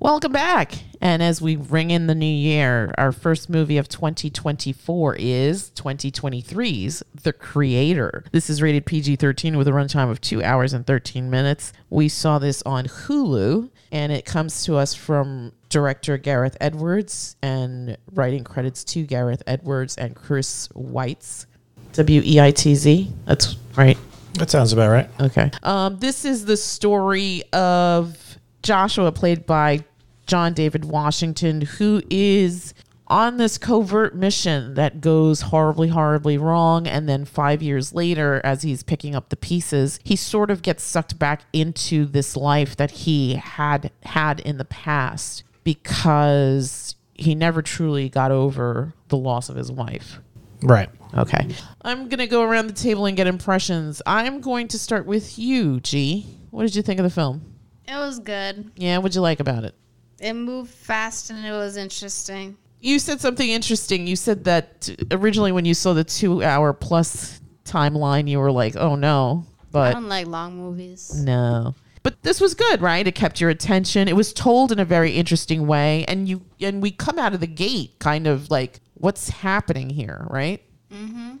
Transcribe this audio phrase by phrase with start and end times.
[0.00, 0.72] Welcome back.
[1.02, 7.02] And as we ring in the new year, our first movie of 2024 is 2023's
[7.22, 8.24] The Creator.
[8.32, 11.74] This is rated PG 13 with a runtime of two hours and 13 minutes.
[11.90, 17.98] We saw this on Hulu, and it comes to us from director Gareth Edwards and
[18.14, 21.44] writing credits to Gareth Edwards and Chris Weitz.
[21.92, 23.12] W E I T Z.
[23.26, 23.98] That's right.
[24.38, 25.10] That sounds about right.
[25.20, 25.50] Okay.
[25.62, 28.16] Um, this is the story of
[28.62, 29.84] Joshua, played by
[30.30, 32.72] John David Washington, who is
[33.08, 36.86] on this covert mission that goes horribly, horribly wrong.
[36.86, 40.84] And then five years later, as he's picking up the pieces, he sort of gets
[40.84, 47.60] sucked back into this life that he had had in the past because he never
[47.60, 50.20] truly got over the loss of his wife.
[50.62, 50.90] Right.
[51.12, 51.48] Okay.
[51.82, 54.00] I'm going to go around the table and get impressions.
[54.06, 56.38] I'm going to start with you, G.
[56.52, 57.56] What did you think of the film?
[57.88, 58.70] It was good.
[58.76, 59.74] Yeah, what'd you like about it?
[60.20, 62.56] It moved fast and it was interesting.
[62.80, 64.06] You said something interesting.
[64.06, 68.76] You said that originally when you saw the two hour plus timeline, you were like,
[68.76, 69.46] oh no.
[69.72, 71.12] But I don't like long movies.
[71.22, 71.74] no.
[72.02, 73.06] But this was good, right?
[73.06, 74.08] It kept your attention.
[74.08, 76.06] It was told in a very interesting way.
[76.06, 80.26] And you and we come out of the gate kind of like, what's happening here,
[80.30, 80.62] right?
[80.90, 81.36] Mm-hmm.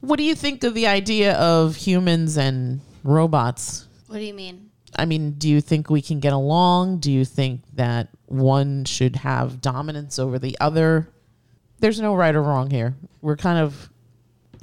[0.00, 3.88] What do you think of the idea of humans and robots?
[4.06, 4.63] What do you mean?
[4.96, 6.98] I mean, do you think we can get along?
[6.98, 11.08] Do you think that one should have dominance over the other?
[11.80, 12.94] There's no right or wrong here.
[13.20, 13.90] We're kind of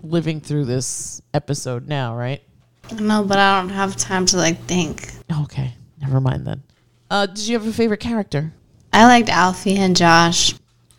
[0.04, 2.42] living through this episode now, right?
[3.00, 5.12] No, but I don't have time to like think.
[5.44, 6.64] Okay, never mind then.
[7.10, 8.54] Uh, did you have a favorite character?
[8.94, 10.54] I liked Alfie and Josh.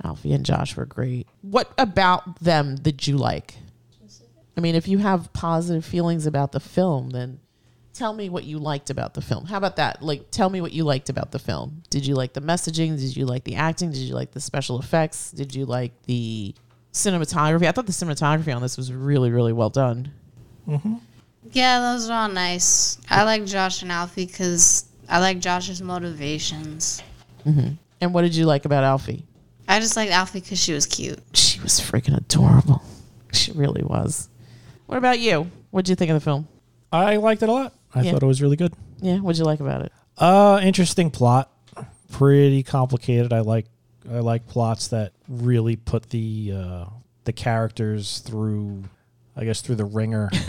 [0.05, 1.27] Alfie and Josh were great.
[1.43, 3.55] What about them did you like?
[4.57, 7.41] I mean, if you have positive feelings about the film, then
[7.95, 9.47] tell me what you liked about the film.
[9.47, 10.03] How about that?
[10.03, 11.83] Like, tell me what you liked about the film.
[11.91, 12.99] Did you like the messaging?
[12.99, 13.91] Did you like the acting?
[13.91, 15.31] Did you like the special effects?
[15.31, 16.55] Did you like the
[16.93, 17.67] cinematography?
[17.67, 20.11] I thought the cinematography on this was really, really well done.
[20.69, 20.95] Mm-hmm.
[21.53, 22.99] Yeah, those are all nice.
[23.11, 27.03] I like Josh and Alfie because I like Josh's motivations.
[27.47, 27.75] Mm-hmm.
[28.01, 29.25] And what did you like about Alfie?
[29.69, 31.21] I just liked Alfie because she was cute.
[31.35, 32.83] She was freaking adorable.
[33.33, 34.29] She really was.
[34.87, 35.51] What about you?
[35.71, 36.49] What did you think of the film?
[36.93, 37.73] I liked it a lot.
[37.95, 38.13] I Yeah.
[38.13, 38.73] thought it was really good.
[39.01, 39.93] Yeah, what'd you like about it?
[40.19, 41.51] Uh, interesting plot.
[42.11, 43.33] Pretty complicated.
[43.33, 43.67] I like
[44.11, 46.85] I like plots that really put the uh,
[47.25, 48.85] the characters through,
[49.37, 50.29] I guess, through the ringer.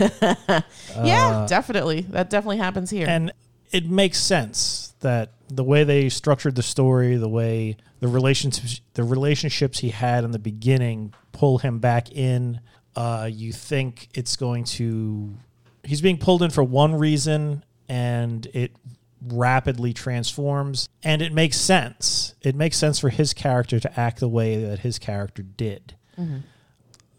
[1.02, 2.02] yeah, definitely.
[2.02, 3.06] That definitely happens here.
[3.08, 3.32] and
[3.72, 9.04] it makes sense that the way they structured the story, the way the relationships, the
[9.04, 12.60] relationships he had in the beginning, pull him back in.
[12.94, 15.34] Uh, you think it's going to,
[15.84, 18.72] he's being pulled in for one reason, and it
[19.26, 22.34] rapidly transforms, and it makes sense.
[22.42, 25.96] It makes sense for his character to act the way that his character did.
[26.18, 26.38] Mm-hmm.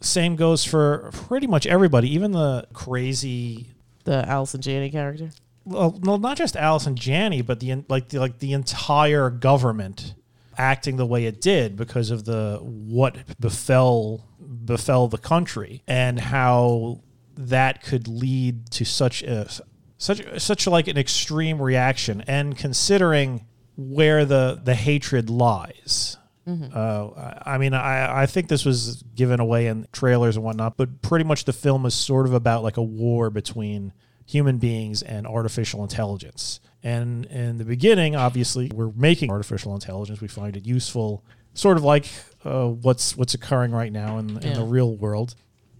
[0.02, 3.70] Same goes for pretty much everybody, even the crazy
[4.04, 5.32] the Allison Janney character.
[5.66, 10.14] well, no, not just Allison Janney, but the like the like the entire government
[10.58, 14.24] acting the way it did because of the what befell
[14.64, 17.02] befell the country and how
[17.38, 19.50] that could lead to such a
[19.98, 23.46] such such like an extreme reaction and considering
[23.78, 27.10] where the the hatred lies uh,
[27.46, 31.02] I I mean, I, I think this was given away in trailers and whatnot, but
[31.02, 33.94] pretty much the film is sort of about like a war between
[34.28, 36.60] human beings and artificial intelligence.
[36.84, 40.22] And in the beginning, obviously, we're making artificial intelligence.
[40.22, 41.24] We find it useful,
[41.56, 42.06] sort of like
[42.44, 44.54] uh, what's what's occurring right now in, in Yeah.
[44.54, 45.34] the real world.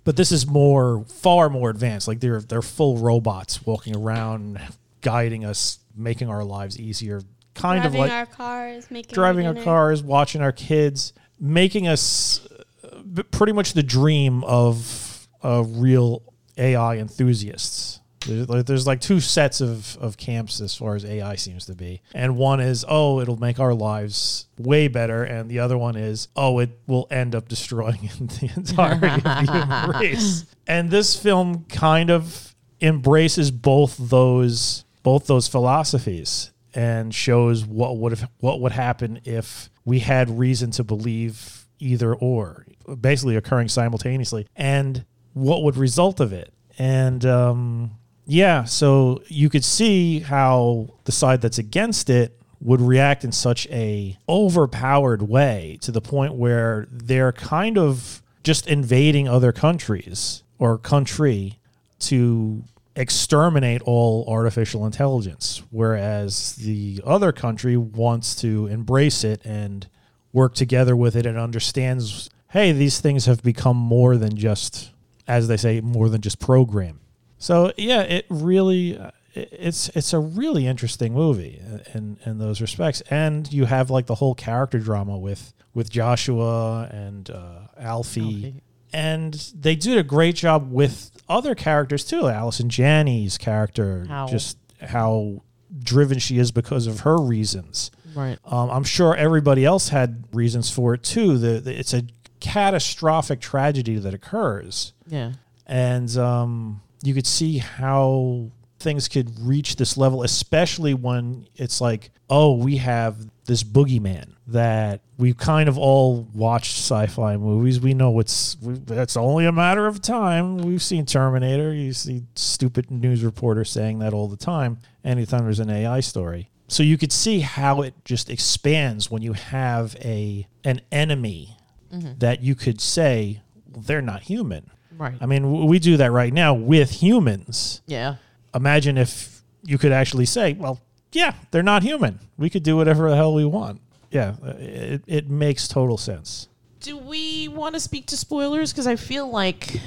[0.06, 2.08] But this is more, far more advanced.
[2.08, 4.62] Like they're they're full robots walking around,
[5.02, 7.22] guiding us, making our lives easier.
[7.56, 12.48] Kind driving of like our cars, making driving our cars, watching our kids, making us
[12.84, 16.22] uh, pretty much the dream of uh, real
[16.58, 18.00] AI enthusiasts.
[18.26, 21.76] There's like, there's like two sets of, of camps as far as AI seems to
[21.76, 22.02] be.
[22.14, 25.24] And one is, oh, it'll make our lives way better.
[25.24, 29.52] And the other one is, oh, it will end up destroying the entirety of the
[29.52, 30.46] human race.
[30.68, 38.12] And this film kind of embraces both those both those philosophies and shows what would
[38.18, 42.66] have what would happen if we had reason to believe either or
[43.00, 47.92] basically occurring simultaneously and what would result of it and um,
[48.26, 53.68] yeah so you could see how the side that's against it would react in such
[53.68, 60.78] a overpowered way to the point where they're kind of just invading other countries or
[60.78, 61.60] country
[62.00, 62.64] to
[62.96, 69.88] exterminate all artificial intelligence, whereas the other country wants to embrace it and
[70.32, 74.92] work together with it and understands, hey, these things have become more than just,
[75.28, 77.00] as they say, more than just program.
[77.38, 81.62] So yeah, it really uh, it's it's a really interesting movie
[81.94, 86.88] in in those respects, and you have like the whole character drama with with Joshua
[86.92, 88.64] and uh, Alfie, Alfie.
[88.94, 92.28] and they did a great job with other characters too.
[92.30, 95.42] Allison Janney's character, How- just how
[95.78, 97.92] driven she is because of her reasons.
[98.16, 98.40] Right.
[98.46, 101.38] Um, I'm sure everybody else had reasons for it too.
[101.38, 102.04] The, the, it's a
[102.40, 105.34] catastrophic tragedy that occurs Yeah.
[105.68, 112.12] and um, you could see how things could reach this level, especially when it's like,
[112.30, 117.80] oh, we have this boogeyman that we've kind of all watched sci-fi movies.
[117.80, 120.58] We know it's we, it's only a matter of time.
[120.58, 121.74] We've seen Terminator.
[121.74, 124.78] You see stupid news reporters saying that all the time.
[125.04, 126.50] Anytime there's an AI story.
[126.68, 131.58] So you could see how it just expands when you have a an enemy
[131.94, 132.18] mm-hmm.
[132.20, 133.42] that you could say
[133.72, 134.72] well, they're not human.
[134.98, 135.16] Right.
[135.22, 137.82] I mean, w- we do that right now with humans.
[137.86, 138.16] yeah.
[138.54, 140.80] Imagine if you could actually say, well,
[141.12, 142.20] yeah, they're not human.
[142.38, 143.82] We could do whatever the hell we want.
[144.12, 146.48] Yeah, uh, it, it makes total sense.
[146.80, 148.72] Do we want to speak to spoilers?
[148.72, 149.82] Because I feel like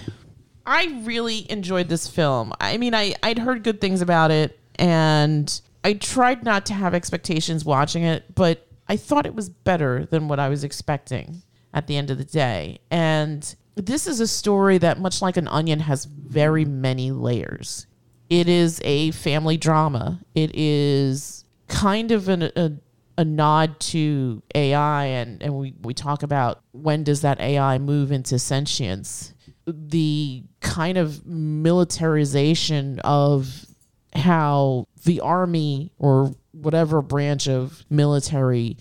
[0.67, 2.53] I really enjoyed this film.
[2.61, 6.93] I mean, I, I'd heard good things about it, and I tried not to have
[6.93, 11.41] expectations watching it, but I thought it was better than what I was expecting
[11.73, 12.81] at the end of the day.
[12.91, 13.55] And
[13.87, 17.87] this is a story that, much like an onion, has very many layers.
[18.29, 20.21] It is a family drama.
[20.35, 22.73] It is kind of an, a
[23.19, 28.13] a nod to AI, and and we we talk about when does that AI move
[28.13, 29.35] into sentience?
[29.67, 33.67] The kind of militarization of
[34.15, 38.77] how the army or whatever branch of military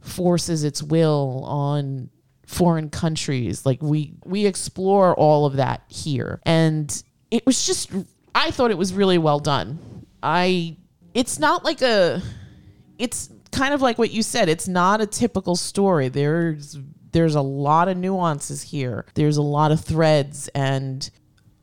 [0.00, 2.10] forces its will on
[2.48, 3.64] foreign countries.
[3.64, 6.40] Like we we explore all of that here.
[6.44, 7.90] And it was just
[8.34, 10.06] i thought it was really well done.
[10.22, 10.76] I
[11.14, 12.22] it's not like a
[12.98, 14.48] it's kind of like what you said.
[14.48, 16.08] It's not a typical story.
[16.08, 16.78] There's
[17.12, 19.06] there's a lot of nuances here.
[19.14, 20.48] There's a lot of threads.
[20.48, 21.08] And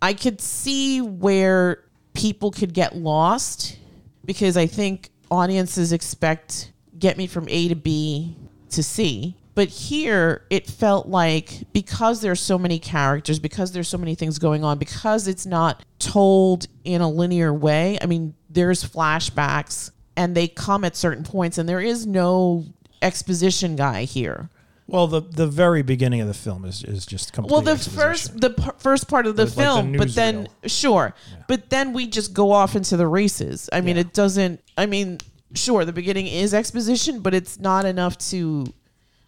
[0.02, 1.84] i could see where
[2.14, 3.80] people could get lost
[4.26, 8.36] because i think audiences expect get me from a to b
[8.70, 13.98] to c but here it felt like because there's so many characters because there's so
[13.98, 18.84] many things going on because it's not told in a linear way i mean there's
[18.84, 22.64] flashbacks and they come at certain points and there is no
[23.02, 24.50] exposition guy here
[24.88, 27.52] Well, the the very beginning of the film is, is just complete.
[27.52, 28.02] well the exposition.
[28.02, 31.14] first the p- first part of the It's like the film but then sure
[31.48, 34.02] but then we just go off into the races i mean Yeah.
[34.02, 35.18] it doesn't i mean
[35.54, 38.66] sure the beginning is exposition but it's not enough to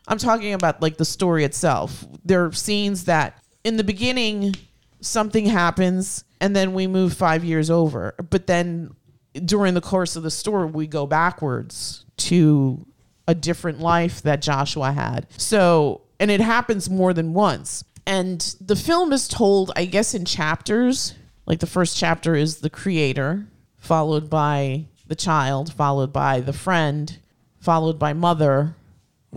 [0.08, 4.56] i'm talking about like the story itself there are scenes that in the beginning
[5.02, 8.90] something happens and then we move five years over but then
[9.46, 12.86] during the course of the story we go backwards to
[13.28, 15.28] a different life that Joshua had.
[15.38, 17.84] So, and it happens more than once.
[18.06, 21.14] And the film is told, I guess, in chapters.
[21.46, 27.18] Like the first chapter is the creator, followed by the child, followed by the friend,
[27.60, 28.76] followed by mother,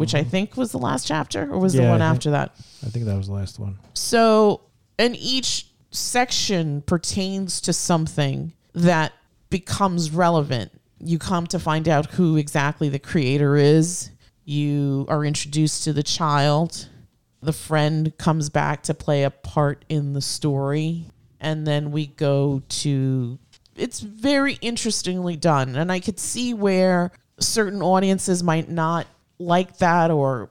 [0.00, 1.90] which I think was the last chapter, or was the Mm-hmm.
[1.90, 2.54] One I think- after that?
[2.86, 3.78] I think that was the last one.
[3.92, 4.62] So,
[4.98, 9.12] and each section pertains to something that
[9.50, 10.72] becomes relevant.
[10.98, 14.10] You come to find out who exactly the creator is.
[14.46, 16.88] You are introduced to the child.
[17.42, 21.06] The friend comes back to play a part in the story.
[21.40, 23.38] And then we go to.
[23.76, 25.76] It's very interestingly done.
[25.76, 29.06] And I could see where certain audiences might not
[29.40, 30.48] like that or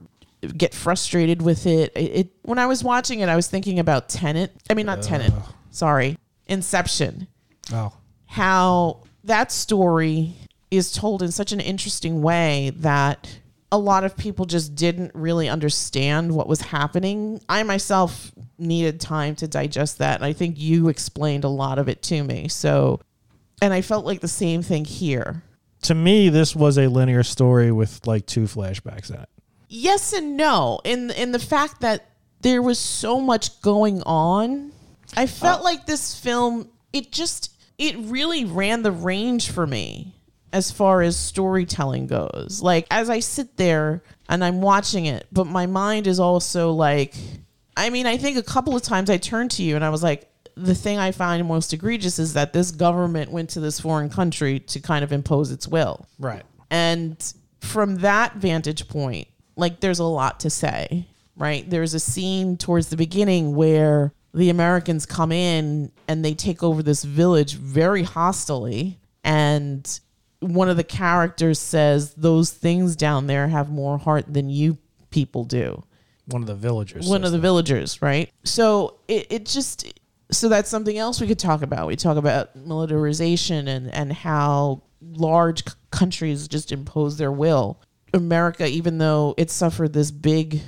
[0.57, 1.91] get frustrated with it.
[1.95, 4.51] It, it when I was watching it, I was thinking about Tenet.
[4.69, 5.33] I mean, not Tenet.
[5.71, 6.17] Sorry,
[6.47, 7.27] Inception.
[7.71, 7.93] Oh,
[8.25, 10.35] How that story
[10.71, 13.39] is told in such an interesting way that
[13.71, 17.39] a lot of people just didn't really understand what was happening.
[17.47, 21.87] I myself needed time to digest that, and I think you explained a lot of
[21.87, 22.47] it to me.
[22.47, 22.99] So,
[23.61, 25.43] and I felt like the same thing here.
[25.83, 29.29] To me, this was a linear story with like two flashbacks in it.
[29.69, 32.05] yes and no in in the fact that
[32.41, 34.71] there was so much going on
[35.15, 40.15] i felt uh, like this film it just it really ran the range for me
[40.51, 45.45] as far as storytelling goes like as i sit there and i'm watching it but
[45.45, 47.13] my mind is also like
[47.77, 50.01] i mean i think a couple of times i turned to you and i was
[50.01, 54.09] like the thing I find most egregious is that this government went to this foreign
[54.09, 56.05] country to kind of impose its will.
[56.19, 56.43] Right.
[56.69, 61.69] And from that vantage point, like there's a lot to say, right?
[61.69, 66.83] There's a scene towards the beginning where the Americans come in and they take over
[66.83, 68.97] this village very hostily.
[69.23, 69.99] And
[70.39, 74.77] one of the characters says, Those things down there have more heart than you
[75.09, 75.83] people do
[76.27, 77.09] One of the villagers.
[77.09, 77.41] one of the that.
[77.41, 78.29] villagers, right?
[78.43, 79.91] So it, it just
[80.31, 81.87] so that's something else we could talk about.
[81.87, 87.79] We talk about militarization and and how large c- countries just impose their will.
[88.13, 90.61] America, even though it suffered this big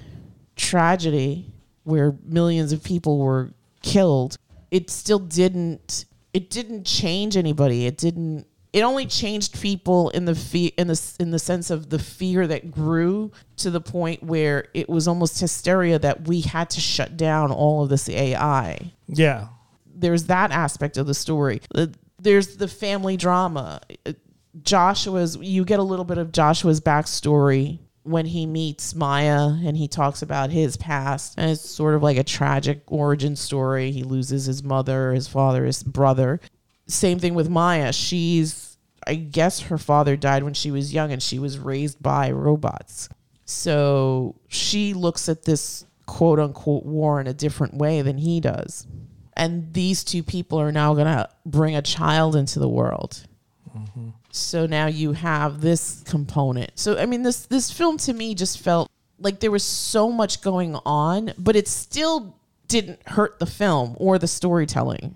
[0.56, 1.52] tragedy
[1.84, 3.52] where millions of people were
[3.82, 4.38] killed,
[4.70, 7.86] it still didn't it didn't change anybody.
[7.86, 11.90] It didn't it only changed people in the fe- in the in the sense of
[11.90, 16.70] the fear that grew to the point where it was almost hysteria that we had
[16.72, 18.94] to shut down all of this AI.
[19.08, 19.50] Yeah.
[19.94, 21.62] There's that aspect of the story.
[21.76, 21.88] Uh,
[22.20, 23.82] There's the family drama.
[24.06, 24.14] Uh,
[24.64, 29.88] Joshua's you get a little bit of Joshua's backstory when he meets Maya and he
[29.88, 33.92] talks about his past and it's sort of like a tragic origin story.
[33.92, 36.40] He loses his mother, his father, his brother.
[36.92, 37.94] Same thing with Maya.
[37.94, 38.72] She's
[39.08, 43.10] I guess her father died when she was young and she was raised by robots.
[43.46, 48.86] So she looks at this quote unquote war in a different way than he does.
[49.36, 53.26] And these two people are now going to bring a child into the world.
[53.76, 54.10] Mm-hmm.
[54.32, 56.72] So now you have this component.
[56.76, 60.42] So I mean this this film to me just felt like there was so much
[60.42, 62.36] going on, but it still
[62.68, 65.16] didn't hurt the film or the storytelling.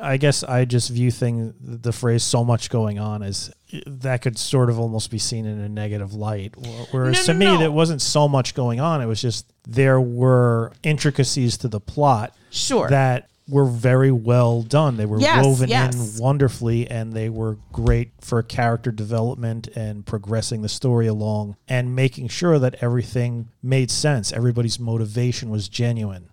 [0.00, 3.50] I guess I just view thing the phrase "so much going on" as
[3.86, 6.54] that could sort of almost be seen in a negative light.
[6.90, 7.58] Whereas No, to no, me, no.
[7.58, 9.00] there wasn't so much going on.
[9.00, 12.88] It was just there were intricacies to the plot Sure.
[12.88, 14.96] that were very well done.
[14.96, 16.16] They were Yes, woven yes.
[16.16, 21.94] in wonderfully, and they were great for character development and progressing the story along and
[21.96, 24.32] making sure that everything made sense.
[24.32, 26.28] Everybody's motivation was genuine.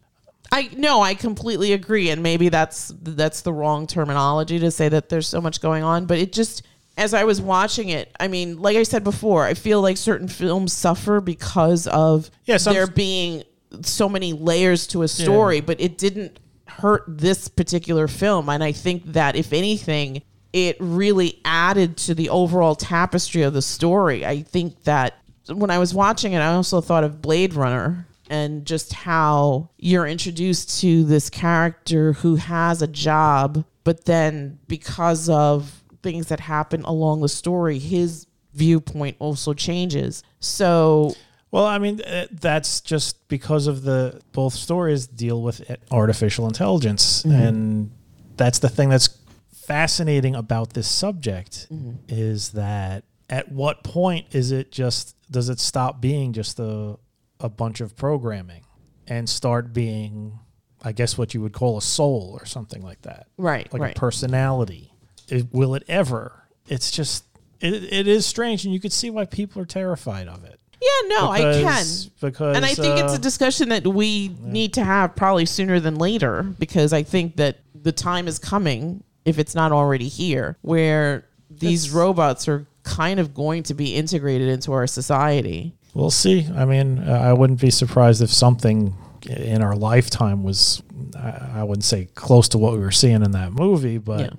[0.51, 5.10] I no, I completely agree, and maybe that's that's the wrong terminology to say that
[5.10, 6.06] there's so much going on.
[6.06, 6.63] But it just,
[6.98, 10.27] as I was watching it, I mean, like I said before, I feel like certain
[10.27, 13.44] films suffer because of Yeah, some- there being
[13.82, 18.48] so many layers to a story, but it didn't hurt this particular film.
[18.50, 20.22] And I think that if anything,
[20.54, 24.25] it really added to the overall tapestry of the story.
[24.25, 25.16] I think that
[25.50, 30.07] when I was watching it, I also thought of Blade Runner and just how you're
[30.07, 36.81] introduced to this character who has a job, but then because of things that happen
[36.84, 40.24] along the story, his viewpoint also changes.
[40.39, 41.15] So
[41.51, 47.24] Well, I mean, uh, that's just because of the both stories deal with artificial intelligence,
[47.24, 47.91] and
[48.36, 49.10] that's the thing that's
[49.53, 51.67] fascinating about this subject
[52.07, 56.98] is that at what point is it just does it stop being just a
[57.39, 58.63] a bunch of programming
[59.08, 60.39] and start being,
[60.84, 63.98] I guess, what you would call a soul or something like that, right, like right.
[63.98, 64.91] a personality?
[65.29, 66.44] It, will it ever?
[66.67, 67.25] It's just
[67.60, 70.60] it, it is strange, and you could see why people are terrified of it.
[70.82, 71.58] yeah, no, I can.
[71.60, 75.46] Because- Because and I think it's uh, a discussion that we need to have probably
[75.46, 80.08] sooner than later because I think that the time is coming, if it's not already
[80.08, 85.74] here, where these It's- robots are kind of going to be integrated into our society.
[85.98, 86.48] We'll see.
[86.56, 90.82] I mean, uh, I wouldn't be surprised if something in our lifetime was,
[91.18, 94.30] I I wouldn't say close to what we were seeing in that movie, but Yeah.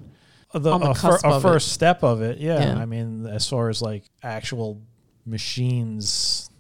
[0.53, 1.49] the, the a, fir- a of it.
[1.49, 2.39] first step of it.
[2.39, 2.79] Yeah, Yeah.
[2.83, 4.81] I mean, as far as like actual
[5.27, 6.51] machines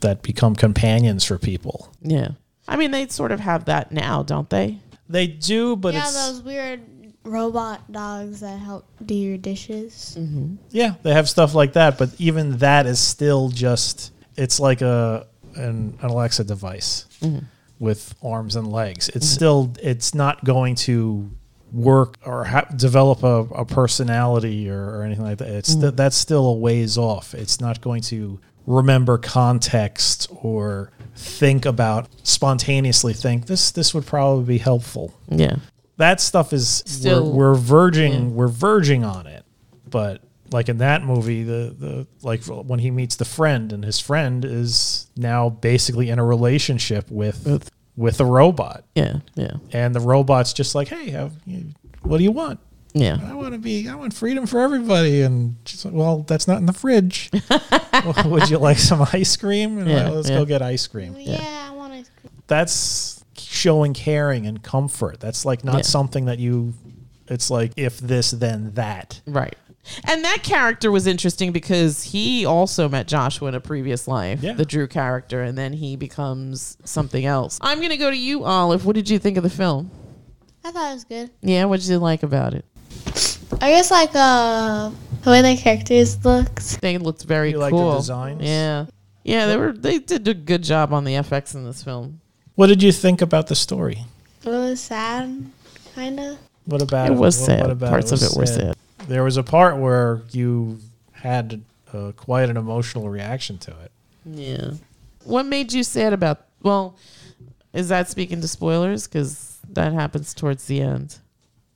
[0.00, 2.28] that become companions for people, Yeah.
[2.66, 4.78] I mean, they sort of have that now, don't they?
[5.08, 6.80] they do, but yeah, it's those weird
[7.24, 10.16] robot dogs that help do your dishes.
[10.70, 15.26] Yeah, they have stuff like that, but even that is still just it's like a
[15.56, 17.44] an, an Alexa device mm-hmm.
[17.78, 19.08] with arms and legs.
[19.08, 19.34] It's mm-hmm.
[19.34, 21.30] still it's not going to
[21.72, 25.48] work or ha- develop a, a personality or, or anything like that.
[25.48, 25.82] It's mm-hmm.
[25.82, 27.34] st- that's still a ways off.
[27.34, 34.44] It's not going to remember context or think about spontaneously think this this would probably
[34.44, 35.56] be helpful Yeah.
[35.98, 38.28] that stuff is Still- we're, we're verging yeah.
[38.28, 39.44] we're verging on it
[39.88, 40.22] but
[40.54, 44.44] like in that movie the the like when he meets the friend and his friend
[44.44, 49.18] is now basically in a relationship with With- with a robot Yeah.
[49.34, 49.56] Yeah.
[49.72, 52.58] and the robot's just like hey have, you- what do you want
[52.92, 53.18] Yeah.
[53.22, 53.88] I want to be.
[53.88, 57.28] I want freedom for everybody, and she's like, "Well, that's not in the fridge.
[58.24, 60.38] Would you like some ice cream?" And Yeah, like, let's yeah.
[60.38, 61.16] go get ice cream.
[61.18, 62.30] Yeah, I want ice cream.
[62.46, 65.18] That's showing caring and comfort.
[65.18, 65.82] That's like not Yeah.
[65.82, 66.74] something that you.
[67.26, 69.20] It's like if this then that.
[69.26, 69.56] Right.
[70.04, 74.54] And that character was interesting because he also met Joshua in a previous life, Yeah.
[74.54, 77.58] the Drew character, and then he becomes something else.
[77.60, 78.86] I'm going to go to you, Olive.
[78.86, 79.90] What did you think of the film?
[80.64, 81.30] I thought it was good.
[81.42, 82.64] Yeah, what did you like about it?
[83.60, 84.90] I guess like uh
[85.22, 86.80] the way the characters looked.
[86.80, 87.96] They looked very You like the cool.
[87.98, 88.42] designs?
[88.42, 88.86] Yeah.
[89.22, 92.20] Yeah, they were they did a good job on the FX in this film.
[92.56, 94.04] What did you think about the story?
[94.44, 95.44] It was sad,
[95.94, 96.38] kind of.
[96.66, 97.60] What about It was What- sad.
[97.60, 98.76] what about Parts of was it were sad.
[99.08, 100.78] There was a part where you
[101.12, 103.92] had uh, quite an emotional reaction to it.
[104.24, 104.72] Yeah.
[105.24, 106.46] What made you sad about?
[106.62, 106.96] Well,
[107.72, 109.06] is that speaking to spoilers?
[109.06, 111.18] Because that happens towards the end.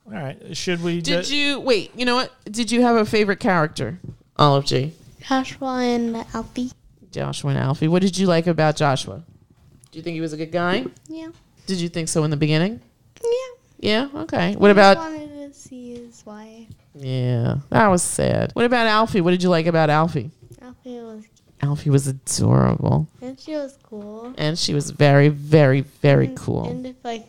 [0.07, 1.01] All right, should we?
[1.03, 1.91] Did ju- you wait?
[1.95, 2.33] You know what?
[2.51, 3.99] Did you have a favorite character?
[4.37, 4.93] Olive G.
[5.21, 6.73] Joshua and Alfie.
[7.13, 7.89] Joshua and Alfie.
[7.89, 9.23] What did you like about Joshua?
[9.91, 10.87] Do you think he was a good guy?
[11.09, 11.29] Yeah.
[11.67, 12.81] Did you think so in the beginning?
[13.23, 13.31] Yeah.
[13.81, 14.21] Yeah.
[14.23, 14.55] Okay.
[14.57, 14.97] What I about?
[14.97, 16.67] wanted to see his wife.
[16.99, 18.50] Yeah, that was sad.
[18.55, 19.21] What about Alfie?
[19.21, 20.31] What did you like about Alfie?
[20.61, 21.25] Alfie was,
[21.61, 24.35] Alfie was adorable, and she was cool.
[24.37, 26.69] and she was very, very, very and, cool.
[26.71, 27.26] And if like,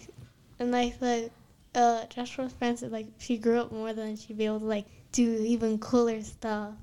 [0.59, 1.29] and like the,
[1.75, 4.85] uh, Joshua's friends said like she grew up more, than she'd be able to like
[5.11, 6.73] do even cooler stuff.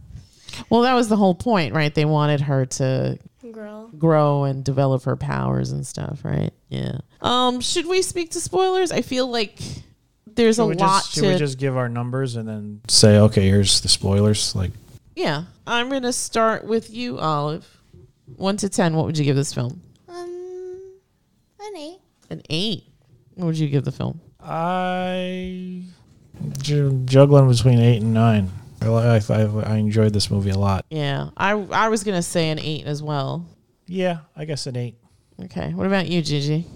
[0.70, 1.94] Well, that was the whole point, right?
[1.94, 3.18] They wanted her to
[3.52, 3.90] Grow.
[3.98, 6.50] grow and develop her powers and stuff, right?
[6.68, 6.98] Yeah.
[7.20, 8.90] Um, should we speak to spoilers?
[8.92, 9.60] I feel like
[10.36, 12.80] there's should a we lot just, should to we just give our numbers and then
[12.88, 14.54] say, okay, here's the spoilers?
[14.54, 14.70] Like,
[15.14, 17.66] Yeah, I'm gonna start with you, Olive.
[18.36, 19.80] One to ten, what would you give this film?
[20.08, 20.94] Um,
[21.60, 21.98] an eight.
[22.30, 22.84] An eight.
[23.34, 24.20] What would you give the film?
[24.40, 25.82] I
[27.04, 28.50] juggling between eight and nine.
[28.82, 30.84] I, I, I, I enjoyed this movie a lot.
[30.90, 33.46] Yeah, I I was gonna say an eight as well.
[33.86, 34.96] Yeah, I guess an eight.
[35.44, 36.66] Okay, what about you, Gigi?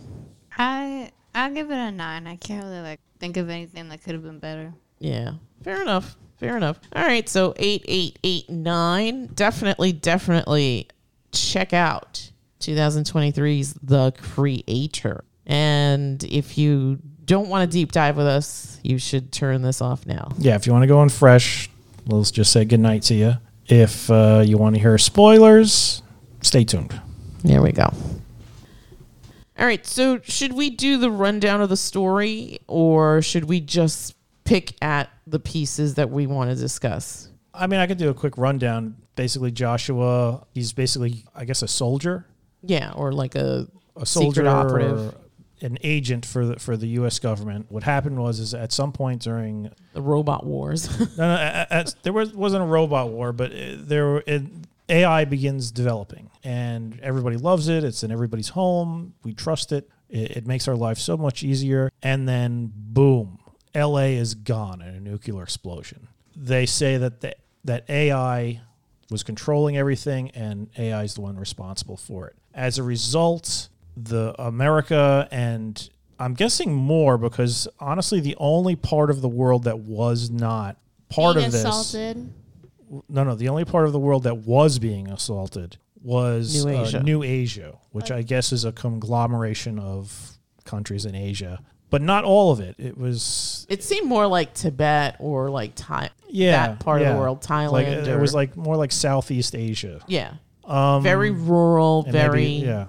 [0.57, 2.27] I I'll give it a nine.
[2.27, 4.73] I can't really like think of anything that could have been better.
[4.99, 6.17] Yeah, fair enough.
[6.39, 6.81] Fair enough.
[6.95, 9.27] All right, so eight, eight, eight, nine.
[9.27, 10.89] Definitely, definitely
[11.33, 12.31] check out
[12.61, 15.25] 2023's The Creator.
[15.47, 20.07] And if you don't want to deep dive with us, you should turn this off
[20.07, 20.33] now.
[20.39, 21.69] Yeah, if you want to go in fresh,
[22.07, 23.35] let's just say good night to you.
[23.67, 26.03] If uh, you want to hear spoilers,
[26.41, 26.99] stay tuned.
[27.45, 27.93] There we go.
[29.61, 34.17] All right, so should we do the rundown of the story or should we just
[34.45, 37.29] pick at the pieces that we want to discuss?
[37.53, 38.97] I mean, I could do a quick rundown.
[39.17, 42.25] Basically, Joshua, he's basically, I guess, a soldier,
[42.63, 45.15] Yeah, or like a a Secret soldier, operative.
[45.61, 47.19] an agent for the for the U.S.
[47.19, 47.67] government.
[47.69, 50.89] What happened was, is at some point during the robot wars.
[51.19, 54.60] no, no, at, at, there was wasn't a robot war, but uh, there it,
[54.91, 57.85] AI begins developing, and everybody loves it.
[57.85, 59.15] It's in everybody's home.
[59.23, 59.89] We trust it.
[60.09, 61.91] It, it makes our life so much easier.
[62.03, 63.39] And then, boom,
[63.75, 64.17] L.A.
[64.17, 66.09] is gone in a nuclear explosion.
[66.37, 68.61] They say that the, that AI
[69.11, 72.37] was controlling everything, and AI is the one responsible for it.
[72.55, 79.23] As a result, the America and I'm guessing more because honestly, the only part of
[79.23, 80.77] the world that was not
[81.09, 82.31] part Being of this assaulted.
[83.09, 83.35] No, no.
[83.35, 87.03] The only part of the world that was being assaulted was New uh, Asia.
[87.03, 90.33] New Asia, which I guess is a conglomeration of
[90.65, 92.77] countries in Asia, but not all of it.
[92.79, 97.19] It was it seemed more like Tibet or like Thai, yeah, that part of the
[97.19, 97.73] world, Thailand.
[97.73, 100.01] Like it, it was like more like Southeast Asia.
[100.07, 102.87] yeah, Um, very rural, very maybe- yeah,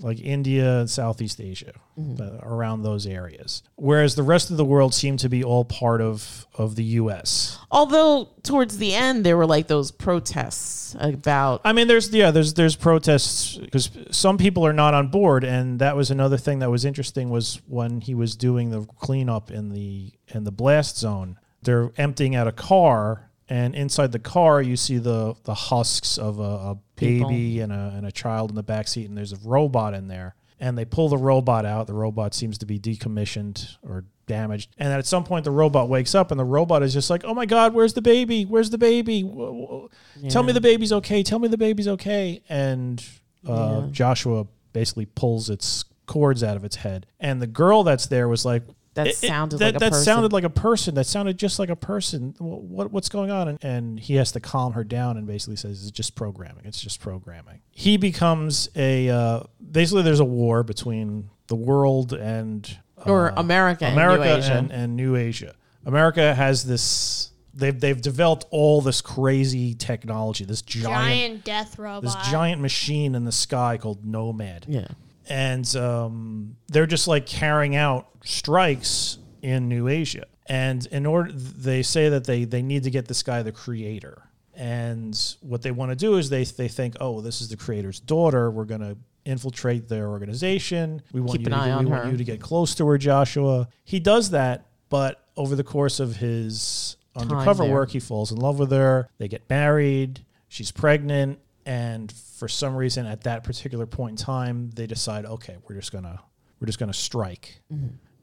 [0.00, 2.22] like India and Southeast Asia, Mm-hmm.
[2.22, 3.62] uh, around those areas.
[3.76, 7.58] Whereas the rest of the world seemed to be all part of of the U.S.
[7.70, 12.54] Although towards the end there were like those protests about I mean, there's yeah, there's
[12.54, 16.70] there's protests because some people are not on board, and that was another thing that
[16.70, 21.38] was interesting was when he was doing the cleanup in the in the blast zone.
[21.62, 26.38] They're emptying out a car, and inside the car you see the the husks of
[26.38, 29.38] a, a baby and a and a child in the back seat, and there's a
[29.44, 30.34] robot in there.
[30.62, 31.86] And they pull the robot out.
[31.86, 34.68] The robot seems to be decommissioned or damaged.
[34.76, 37.32] And at some point, the robot wakes up, and the robot is just like, "Oh
[37.32, 38.44] my God, where's the baby?
[38.44, 39.22] Where's the baby?
[39.22, 39.86] Wh-
[40.28, 41.22] Tell me the baby's okay.
[41.22, 42.42] Tell me the baby's okay.
[42.50, 43.02] And
[43.48, 43.88] uh, Yeah.
[43.90, 47.06] Joshua basically pulls its cords out of its head.
[47.18, 48.62] And the girl that's there was like,
[49.04, 50.04] that it- it- sounded that, like a that person.
[50.04, 50.94] sounded like a person.
[50.94, 52.34] That sounded just like a person.
[52.38, 53.48] Wh- What what's going on?
[53.48, 56.64] And, and he has to calm her down and basically says it's just programming.
[56.64, 57.60] It's just programming.
[57.70, 63.84] He becomes a uh, basically there's a war between the world and or uh, America,
[63.86, 64.52] and America New Asia.
[64.52, 65.54] and, and New Asia.
[65.86, 67.32] America has this.
[67.52, 70.44] They've they've developed all this crazy technology.
[70.44, 72.02] This giant, Giant death robot.
[72.02, 74.86] this giant machine in the sky called Nomad, yeah,
[75.30, 80.26] and um, they're just like carrying out strikes in New Asia.
[80.46, 84.24] And in order, they say that they they need to get this guy the creator.
[84.54, 88.00] And what they want to do is they they think, oh, this is the creator's
[88.00, 88.50] daughter.
[88.50, 91.00] We're gonna infiltrate their organization.
[91.12, 92.86] We want Keep you an to, eye we on want you to get close to
[92.88, 93.68] her, Joshua.
[93.84, 98.58] He does that, but over the course of his undercover work, he falls in love
[98.58, 99.08] with her.
[99.18, 100.24] They get married.
[100.48, 105.58] She's pregnant, and for some reason, at that particular point in time, they decide, okay,
[105.68, 106.18] we're just gonna
[106.58, 107.60] we're just gonna strike.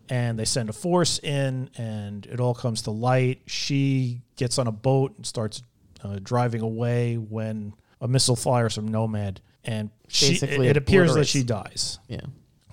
[0.09, 3.41] And they send a force in, and it all comes to light.
[3.45, 5.61] She gets on a boat and starts
[6.03, 11.13] uh, driving away when a missile fires from Nomad, and she, it, Basically it appears
[11.13, 11.99] that she dies.
[12.07, 12.21] Yeah.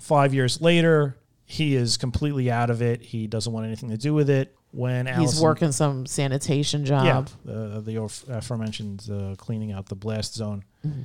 [0.01, 3.03] Five years later, he is completely out of it.
[3.03, 4.57] He doesn't want anything to do with it.
[4.71, 7.29] When He's Allison, working some sanitation job.
[7.45, 10.65] yeah, uh, the aforementioned uh, cleaning out the blast zone.
[10.87, 11.03] Mm-hmm.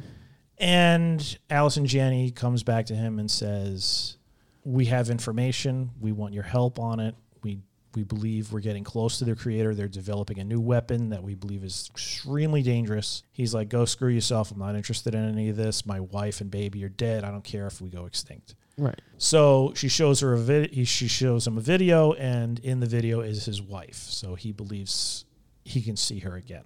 [0.60, 4.17] And Allison Janney comes back to him and says,
[4.63, 5.91] "We have information.
[6.00, 7.15] We want your help on it.
[7.43, 7.60] We
[7.95, 9.74] we believe we're getting close to their creator.
[9.74, 14.10] They're developing a new weapon that we believe is extremely dangerous." He's like, "Go screw
[14.10, 14.52] yourself.
[14.52, 15.86] I'm not interested in any of this.
[15.86, 17.24] My wife and baby are dead.
[17.24, 19.02] I don't care if we go extinct." Right.
[19.17, 23.22] So she shows her a vid- she shows him a video, and in the video
[23.22, 23.95] is his wife.
[23.95, 25.26] So he believes
[25.63, 26.63] he can see her again.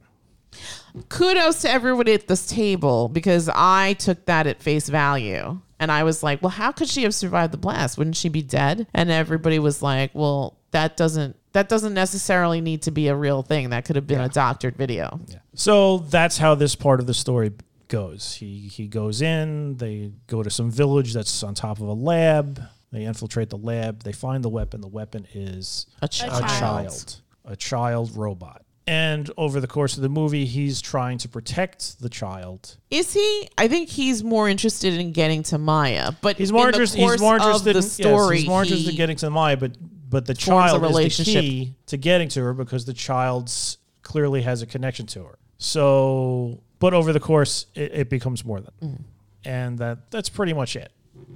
[1.10, 5.60] Kudos to everybody at this table because I took that at face value.
[5.80, 7.98] And I was like, well, how could she have survived the blast?
[7.98, 8.88] Wouldn't she be dead?
[8.94, 13.44] And everybody was like, well, that doesn't that doesn't necessarily need to be a real
[13.44, 13.70] thing.
[13.70, 15.20] That could have been a doctored video.
[15.54, 17.52] So that's how this part of the story
[17.90, 18.36] goes.
[18.36, 19.78] He he goes in.
[19.78, 22.62] They go to some village that's on top of a lab.
[22.92, 24.04] They infiltrate the lab.
[24.04, 24.82] They find the weapon.
[24.82, 26.48] The weapon is A a child.
[26.48, 28.63] child, a child robot.
[28.86, 32.76] And over the course of the movie, he's trying to protect the child.
[32.92, 33.48] Is he?
[33.58, 37.00] I think he's more interested in getting to Maya, but He's more in the interested.
[37.00, 37.70] He's more interested.
[37.70, 38.38] in, yes, story.
[38.40, 39.78] he's more interested in getting to Maya, but
[40.10, 44.62] but the child is the key to getting to her because the child's clearly has
[44.62, 45.40] a connection to her.
[45.58, 49.02] So, but over the course, it, it becomes more than, Mm.
[49.46, 50.92] and that that's pretty much it.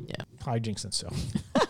[0.07, 0.15] Yeah.
[0.43, 1.07] Hijinks and so,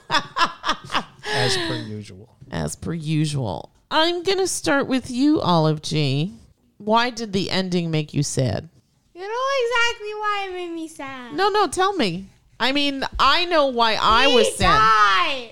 [1.26, 2.36] as per usual.
[2.52, 3.72] as per usual.
[3.90, 6.34] I'm gonna start with you, Olive G.
[6.78, 8.70] Why did the ending make you sad?
[9.14, 9.28] You know
[9.66, 11.34] exactly why it made me sad.
[11.34, 12.30] No, no, tell me.
[12.60, 14.78] I mean, I know why I He was sad.
[14.78, 15.52] died.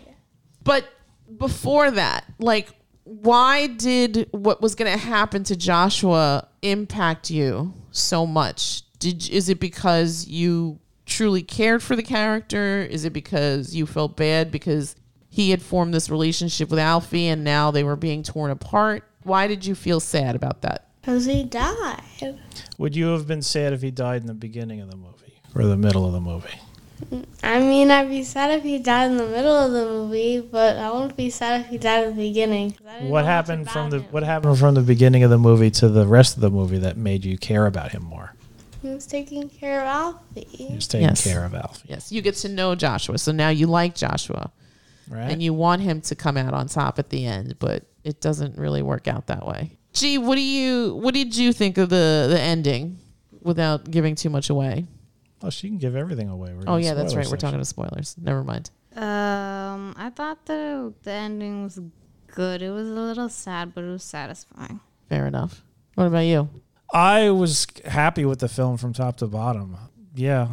[0.63, 0.86] But
[1.38, 2.69] before that, like,
[3.04, 8.82] why did what was going to happen to Joshua impact you so much?
[9.00, 12.82] Did is it because you truly cared for the character?
[12.84, 14.95] Is it because you felt bad because
[15.36, 19.04] he had formed this relationship with Alfie and now they were being torn apart?
[19.24, 20.88] Why did you feel sad about that?
[21.02, 22.39] Because he died.
[22.78, 25.65] Would you have been sad if he died in the beginning of the movie or
[25.65, 26.48] the middle of the movie?
[27.43, 30.78] I mean, I'd be sad if he died in the middle of the movie, but
[30.78, 32.78] I wouldn't be sad if he died at the beginning.
[33.02, 34.06] What happened from the him.
[34.12, 36.95] what happened from the beginning of the movie to the rest of the movie that
[36.95, 38.34] made you care about him more?
[38.82, 40.48] He was taking care of Alfie.
[40.50, 41.24] He was taking Yes.
[41.26, 43.17] care of Alfie, Yes, you get to know Joshua.
[43.17, 44.52] So now you like Joshua
[45.10, 45.32] right?
[45.32, 48.58] and you want him to come out on top at the end, but it doesn't
[48.58, 49.78] really work out that way.
[49.94, 53.00] Gee, what do you what did you think of the the ending
[53.41, 54.86] without giving too much away?
[55.41, 56.54] Oh, she can give everything away.
[56.54, 57.32] We're Oh yeah, that's spoiler right.
[57.32, 58.15] We're talking to spoilers.
[58.22, 58.72] Never mind.
[58.96, 61.80] Um, I thought the the ending was
[62.34, 62.62] good.
[62.62, 64.80] It was a little sad, but it was satisfying.
[65.10, 65.63] Fair enough.
[65.96, 66.50] What about you?
[66.94, 69.78] I was happy with the film from top to bottom.
[70.15, 70.48] Yeah,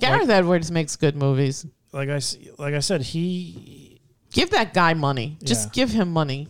[0.00, 1.64] Gareth Edwards makes good movies.
[1.92, 3.85] like I s- like I said, he
[4.32, 5.38] Give that guy money.
[5.42, 5.72] Just Yeah.
[5.72, 6.48] give him money.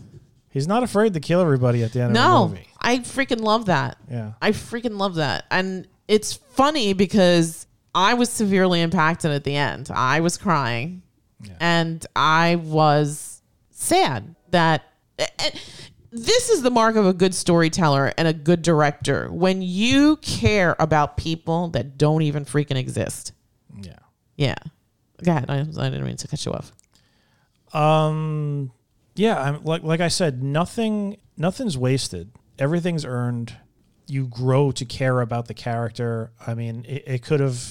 [0.50, 2.68] he's not afraid to kill everybody at the end of No, the movie.
[2.80, 3.98] I freaking love that.
[4.10, 5.44] Yeah, I freaking love that.
[5.50, 9.90] And it's funny because I was severely impacted at the end.
[9.94, 11.02] I was crying
[11.44, 11.52] Yeah.
[11.60, 14.82] and I was sad that
[15.18, 15.52] and
[16.10, 20.74] this is the mark of a good storyteller and a good director when you care
[20.78, 23.32] about people that don't even freaking exist.
[23.82, 23.96] yeah.
[24.36, 24.54] Yeah.
[25.22, 25.46] Go ahead.
[25.50, 26.72] I, I didn't mean to cut you off.
[27.72, 28.72] Um,
[29.14, 29.40] yeah.
[29.40, 32.30] I'm like like I said, nothing nothing's wasted.
[32.58, 33.56] Everything's earned.
[34.06, 36.30] You grow to care about the character.
[36.46, 37.62] I mean, it, it could have.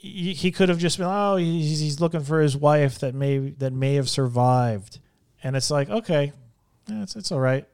[0.00, 3.38] He he could have just been, oh, he's, he's looking for his wife that may
[3.58, 5.00] that may have survived,
[5.42, 6.32] and it's like, okay,
[6.86, 7.66] yeah, it's it's all right.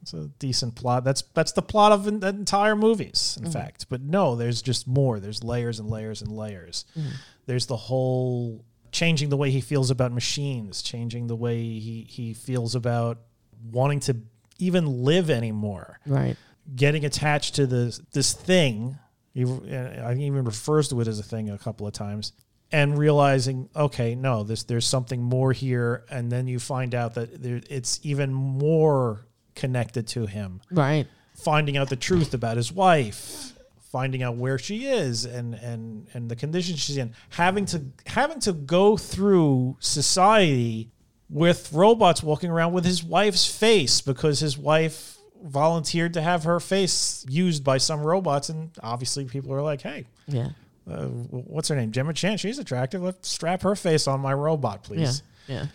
[0.00, 1.02] It's a decent plot.
[1.02, 3.86] That's that's the plot of the entire movies, in fact.
[3.88, 5.18] But no, there's just more.
[5.18, 6.84] There's layers and layers and layers.
[7.46, 12.34] There's the whole changing the way he feels about machines, changing the way he he
[12.34, 13.18] feels about
[13.70, 14.16] wanting to
[14.58, 16.36] even live anymore, Right.
[16.76, 18.98] getting attached to this this thing.
[19.34, 22.32] He, uh, I even refers to it as a thing a couple of times,
[22.70, 27.42] and realizing, okay, no, this there's something more here, and then you find out that
[27.42, 30.60] there, it's even more connected to him.
[30.70, 31.06] Right.
[31.34, 33.51] Finding out the truth about his wife,
[33.92, 38.40] finding out where she is, and and and the condition she's in, having to having
[38.40, 40.90] to go through society
[41.30, 46.60] with robots walking around with his wife's face because his wife volunteered to have her
[46.60, 50.04] face used by some robots, and obviously people are like, hey.
[50.26, 50.48] Yeah.
[50.90, 51.92] Uh, what's her name?
[51.92, 52.38] Gemma Chan.
[52.38, 53.02] She's attractive.
[53.02, 55.06] Let's strap her face on my robot, please Yeah.
[55.06, 55.22] please.
[55.48, 55.66] Yeah.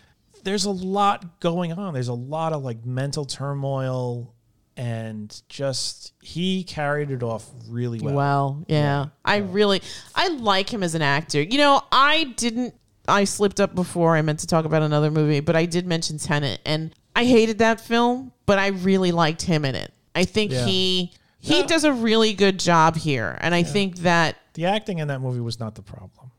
[0.44, 1.92] There's a lot going on.
[1.94, 4.32] There's a lot of like mental turmoil,
[4.78, 8.14] and just he carried it off really well.
[8.14, 9.06] Well, yeah.
[9.24, 9.82] I really
[10.14, 11.42] I like him as an actor.
[11.42, 12.74] You know, I didn't
[13.08, 16.16] I slipped up before I meant to talk about another movie, but I did mention
[16.18, 19.92] Tenet and I hated that film, but I really liked him in it.
[20.14, 20.64] I think Yeah.
[20.64, 21.66] he he No.
[21.66, 23.36] does a really good job here.
[23.40, 26.30] And I think that The acting in that movie was not the problem.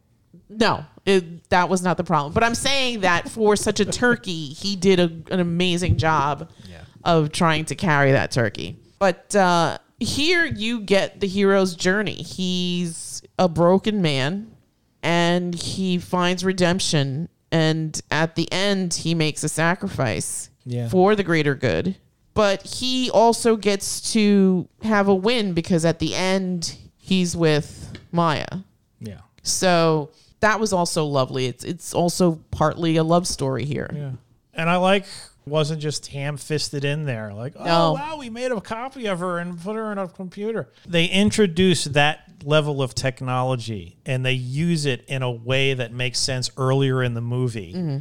[0.50, 2.34] no, it, that was not the problem.
[2.34, 6.69] But I'm saying that for such a turkey, he did a, an amazing job Yeah.
[7.04, 8.78] Of trying to carry that turkey.
[9.00, 12.14] But uh, here you get the hero's journey.
[12.16, 14.52] He's a broken man
[15.02, 17.30] and he finds redemption.
[17.52, 20.90] And at the end, he makes a sacrifice Yeah.
[20.90, 21.96] for the greater good.
[22.34, 28.46] But he also gets to have a win because at the end, he's with Maya.
[29.02, 29.20] Yeah.
[29.44, 31.48] So that was also lovely.
[31.48, 33.90] It's it's also partly a love story here.
[33.94, 34.12] Yeah.
[34.54, 35.06] And I like
[35.46, 37.94] wasn't just ham fisted in there like oh No.
[37.94, 41.86] wow we made a copy of her and put her in a computer they introduce
[41.86, 47.02] that level of technology and they use it in a way that makes sense earlier
[47.04, 47.98] in the movie Mm-hmm.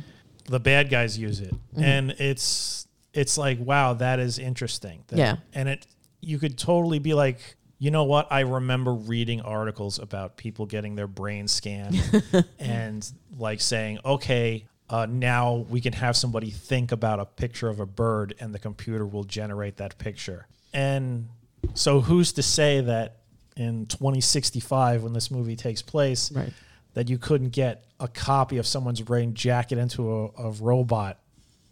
[0.53, 5.37] the bad guys use it and it's it's like wow that is interesting That- Yeah.
[5.55, 5.87] and it
[6.21, 10.97] you could totally be like you know what i remember reading articles about people getting
[10.97, 11.97] their brain scanned
[12.59, 17.79] and like saying okay uh, now we can have somebody think about a picture of
[17.81, 21.29] a bird and the computer will generate that picture and
[21.75, 23.17] so who's to say that
[23.57, 26.53] in 2065 when this movie takes place Right.
[26.95, 31.19] that you couldn't get a copy of someone's brain jacket into a, a robot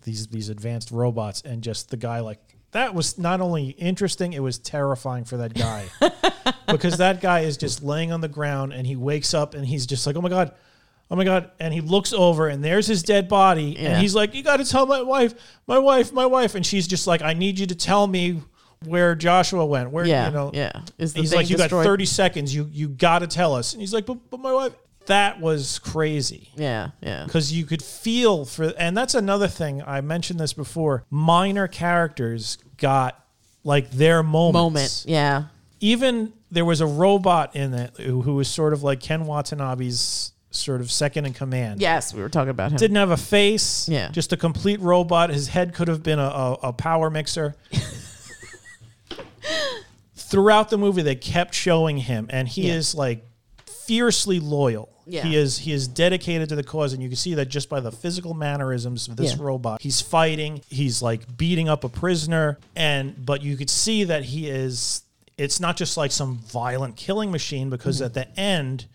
[0.02, 2.38] these these advanced robots and just the guy like
[2.72, 5.86] that was not only interesting it was terrifying for that guy
[6.68, 9.86] because that guy is just laying on the ground and he wakes up and he's
[9.86, 10.52] just like oh my god
[11.10, 13.90] oh my god and he looks over and there's his dead body Yeah.
[13.92, 15.34] and he's like you got to tell my wife
[15.66, 18.42] my wife my wife and she's just like i need you to tell me
[18.84, 20.72] where joshua went where Yeah, you know yeah.
[20.98, 23.72] Is the he's thing like you got 30 seconds you you got to tell us
[23.72, 24.72] and he's like but, but my wife
[25.06, 27.24] that was crazy Yeah, yeah.
[27.24, 32.58] because you could feel for and that's another thing i mentioned this before minor characters
[32.76, 33.24] got
[33.62, 35.04] like their moments Moment.
[35.06, 35.44] Yeah.
[35.80, 40.32] even there was a robot in it who, who was sort of like ken watanabe's
[40.50, 42.78] sort of second in command Yes, we were talking about him.
[42.78, 44.10] didn't have a face Yeah.
[44.10, 47.54] just a complete robot his head could have been a, a, a power mixer
[50.14, 52.74] throughout the movie they kept showing him and he Yeah.
[52.74, 53.24] is like
[53.86, 55.22] fiercely loyal Yeah.
[55.24, 57.80] he is he is dedicated to the cause and you can see that just by
[57.80, 59.42] the physical mannerisms of this Yeah.
[59.44, 64.24] robot he's fighting he's like beating up a prisoner and but you could see that
[64.24, 65.02] he is
[65.38, 68.04] it's not just like some violent killing machine because Mm-hmm.
[68.06, 68.86] at the end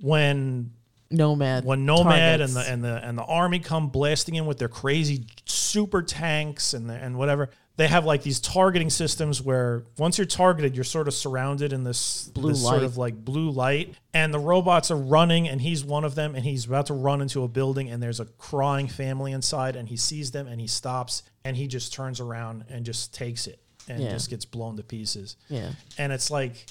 [0.00, 0.72] when
[1.10, 1.64] Nomad.
[1.64, 5.24] when Nomad and the and the and the army come blasting in with their crazy
[5.46, 10.26] super tanks and the, and whatever, they have like these targeting systems where once you're
[10.26, 12.82] targeted, you're sort of surrounded in this Blue this sort light.
[12.82, 16.44] of like blue light, and the robots are running, and he's one of them, and
[16.44, 19.96] he's about to run into a building, and there's a crying family inside, and he
[19.96, 23.58] sees them, and he stops, and he just turns around and just takes it,
[23.88, 24.10] and Yeah.
[24.10, 25.36] just gets blown to pieces.
[25.48, 25.70] Yeah.
[25.96, 26.66] And it's like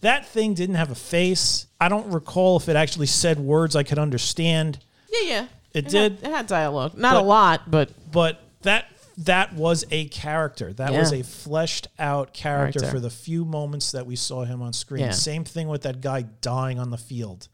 [0.00, 1.66] that thing didn't have a face.
[1.80, 4.78] I don't recall if it actually said words I could understand,
[5.12, 5.46] Yeah, yeah.
[5.72, 6.12] It had- did.
[6.24, 6.96] it had dialogue.
[6.96, 8.86] Not a lot, but but that
[9.18, 10.72] that was a character.
[10.72, 12.96] That was a fleshed out character, Character.
[12.96, 15.04] for the few moments that we saw him on screen.
[15.04, 15.10] Yeah.
[15.10, 17.48] Same thing with that guy dying on the field.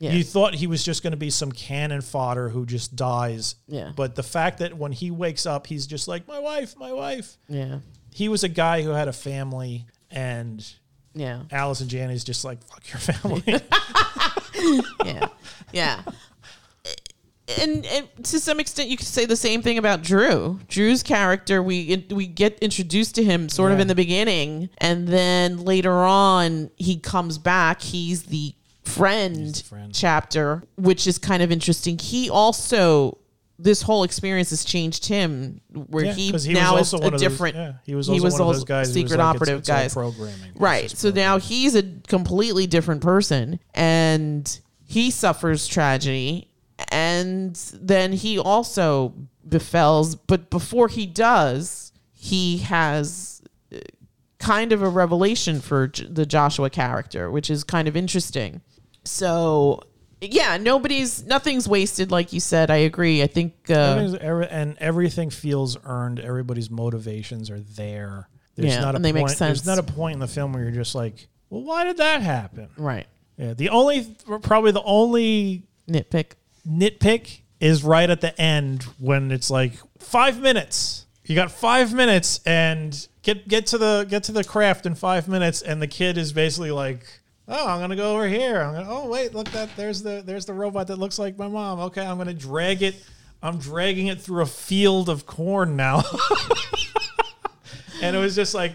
[0.00, 0.10] yeah.
[0.12, 3.54] You thought he was just going to be some cannon fodder who just dies.
[3.68, 3.92] Yeah.
[3.94, 7.36] But the fact that when he wakes up, he's just like, my wife, my wife.
[7.48, 7.78] yeah.
[8.10, 10.62] He was a guy who had a family, and
[11.14, 11.42] Yeah.
[11.50, 13.42] Allison Janney's just like, fuck your family.
[15.04, 15.26] yeah,
[15.72, 16.02] yeah.
[17.60, 20.60] And, and to some extent, you could say the same thing about Drew.
[20.68, 25.58] Drew's character, we we get introduced to him sort of in the beginning, and then
[25.64, 27.82] later on, he comes back.
[27.82, 29.94] He's the friend, He's the friend.
[29.94, 31.98] chapter, which is kind of interesting.
[31.98, 33.18] He also.
[33.58, 37.00] This whole experience has changed him, where Yeah, he, he now was is also a
[37.04, 37.54] one of those- different.
[37.56, 39.92] yeah, he was also one of those guys secret like, operative it's all guys.
[39.94, 40.52] programming.
[40.56, 40.90] Right.
[40.90, 46.48] So now he's a completely different person and he suffers tragedy
[46.90, 49.14] and then he also
[49.48, 53.42] befalls but before he does he has
[53.74, 53.78] uh,
[54.38, 58.60] kind of a revelation for J- the Joshua character which is kind of interesting
[59.04, 59.80] so
[60.30, 65.30] yeah nobody's nothing's wasted like you said i agree i think uh, every- and everything
[65.30, 66.20] feels earned.
[66.20, 68.28] Everybody's motivations are there.
[68.54, 69.36] There's Yeah, not a and they make point.
[69.36, 69.62] sense.
[69.62, 72.22] There's not a point in the film where you're just like, well, why did that
[72.22, 72.68] happen?
[72.76, 73.06] right
[73.36, 76.32] Yeah, the only probably the only nitpick
[76.68, 81.06] nitpick is right at the end when it's like five minutes.
[81.24, 85.28] You got five minutes and get get to the get to the craft in five
[85.28, 87.04] minutes, and the kid is basically like,
[87.48, 88.60] "Oh, I'm gonna go over here.
[88.60, 91.48] I'm gonna, oh wait, look that there's the there's the robot that looks like my
[91.48, 91.78] mom.
[91.80, 92.94] Okay, I'm gonna drag it.
[93.42, 96.02] I'm dragging it through a field of corn now."
[98.02, 98.72] and it was just like,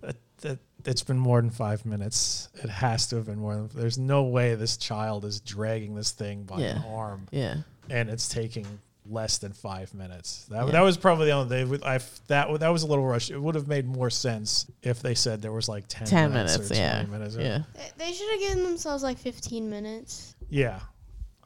[0.00, 2.48] that, that, it's been more than five minutes.
[2.62, 3.68] It has to have been more than.
[3.74, 6.76] There's no way this child is dragging this thing by Yeah.
[6.78, 7.56] an arm, yeah
[7.90, 8.64] and it's taking
[9.12, 10.46] less than five minutes.
[10.50, 10.72] That, Yeah.
[10.72, 11.48] that was probably the only.
[11.48, 11.82] They would.
[11.84, 11.98] I
[12.28, 13.30] that that was a little rushed.
[13.30, 16.54] It would have made more sense if they said there was like ten, 10 minutes,
[16.54, 17.36] minutes or yeah minutes.
[17.38, 20.34] yeah They- They should have given themselves like 15 minutes.
[20.48, 20.80] Yeah.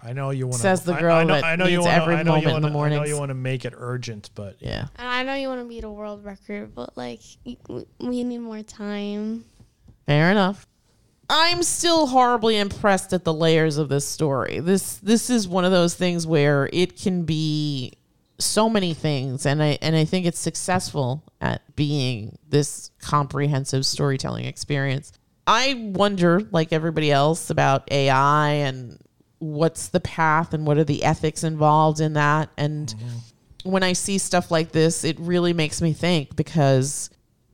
[0.02, 0.60] I know you want to.
[0.60, 2.66] Says the girl I know, that I know you wanna, every I know you moment
[2.66, 5.22] in the wanna- I know you want to make it urgent, but yeah And I
[5.22, 7.20] know you want to beat a world record, but like
[7.98, 9.44] we need more time.
[10.06, 10.66] Fair enough.
[11.28, 14.60] I'm still horribly impressed at the layers of this story.
[14.60, 17.94] This this is one of those things where it can be
[18.38, 24.44] so many things and I and I think it's successful at being this comprehensive storytelling
[24.44, 25.12] experience.
[25.46, 28.98] I wonder like everybody else about AI and
[29.38, 33.70] what's the path and what are the ethics involved in that and mm-hmm.
[33.70, 37.10] when I see stuff like this, it really makes me think because,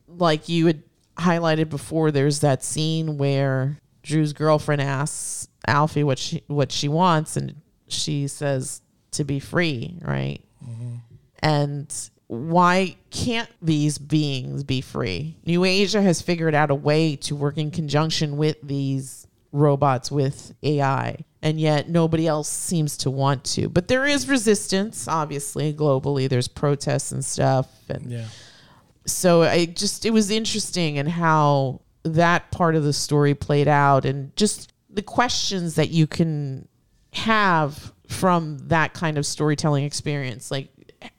[0.08, 0.82] like you had
[1.22, 7.36] highlighted before, there's that scene where Drew's girlfriend asks Alfie what she what she wants,
[7.36, 7.54] and
[7.88, 8.82] she says
[9.12, 10.40] to be free, right?
[10.64, 10.94] Mm-hmm.
[11.42, 15.36] And why can't these beings be free?
[15.44, 20.54] New Asia has figured out a way to work in conjunction with these robots with
[20.62, 23.68] AI, and yet nobody else seems to want to.
[23.68, 26.28] But there is resistance, obviously, globally.
[26.28, 28.26] There's protests and stuff, and yeah.
[29.06, 34.04] So I just it was interesting and how that part of the story played out
[34.04, 36.68] and just the questions that you can
[37.12, 40.50] have from that kind of storytelling experience.
[40.50, 40.68] Like